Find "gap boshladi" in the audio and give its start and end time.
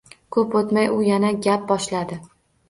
1.49-2.19